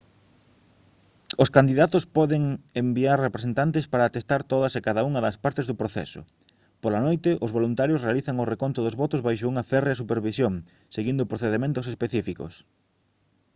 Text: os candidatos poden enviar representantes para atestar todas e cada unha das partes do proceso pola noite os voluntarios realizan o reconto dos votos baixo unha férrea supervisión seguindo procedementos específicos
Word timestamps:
os 1.43 1.49
candidatos 1.57 2.03
poden 2.17 2.43
enviar 2.83 3.17
representantes 3.27 3.85
para 3.91 4.05
atestar 4.09 4.41
todas 4.51 4.73
e 4.79 4.85
cada 4.87 5.05
unha 5.09 5.23
das 5.25 5.39
partes 5.43 5.65
do 5.69 5.79
proceso 5.81 6.21
pola 6.81 7.03
noite 7.07 7.31
os 7.45 7.53
voluntarios 7.57 8.03
realizan 8.05 8.41
o 8.43 8.49
reconto 8.53 8.79
dos 8.83 8.97
votos 9.01 9.23
baixo 9.27 9.49
unha 9.51 9.67
férrea 9.71 9.99
supervisión 10.01 10.53
seguindo 10.95 11.29
procedementos 11.31 11.85
específicos 11.93 12.53